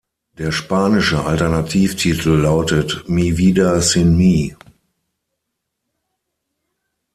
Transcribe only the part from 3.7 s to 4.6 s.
sin mí".